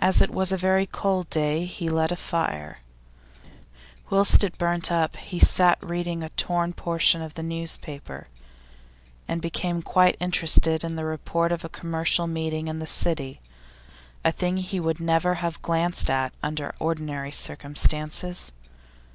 As 0.00 0.22
it 0.22 0.30
was 0.30 0.52
a 0.52 0.56
very 0.56 0.86
cold 0.86 1.28
day 1.28 1.66
he 1.66 1.90
lit 1.90 2.10
a 2.10 2.16
fire. 2.16 2.78
Whilst 4.08 4.42
it 4.42 4.56
burnt 4.56 4.90
up 4.90 5.16
he 5.18 5.38
sat 5.38 5.76
reading 5.82 6.22
a 6.22 6.30
torn 6.30 6.72
portion 6.72 7.20
of 7.20 7.38
a 7.38 7.42
newspaper, 7.42 8.28
and 9.28 9.42
became 9.42 9.82
quite 9.82 10.16
interested 10.18 10.82
in 10.82 10.96
the 10.96 11.04
report 11.04 11.52
of 11.52 11.62
a 11.62 11.68
commercial 11.68 12.26
meeting 12.26 12.68
in 12.68 12.78
the 12.78 12.86
City, 12.86 13.42
a 14.24 14.32
thing 14.32 14.56
he 14.56 14.80
would 14.80 14.98
never 14.98 15.34
have 15.34 15.60
glanced 15.60 16.08
at 16.08 16.32
under 16.42 16.74
ordinary 16.78 17.30
circumstances. 17.30 18.52